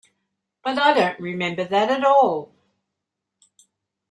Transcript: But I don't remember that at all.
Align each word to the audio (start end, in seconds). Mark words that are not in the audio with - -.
But 0.63 0.79
I 0.79 0.95
don't 0.95 1.19
remember 1.19 1.63
that 1.63 1.91
at 1.91 2.03
all. 2.03 2.55